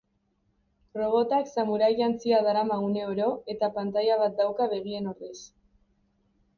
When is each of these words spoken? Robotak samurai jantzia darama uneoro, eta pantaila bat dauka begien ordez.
Robotak 0.99 1.51
samurai 1.57 1.91
jantzia 2.01 2.41
darama 2.49 2.79
uneoro, 2.87 3.31
eta 3.57 3.73
pantaila 3.79 4.19
bat 4.27 4.37
dauka 4.45 4.71
begien 4.77 5.15
ordez. 5.17 5.37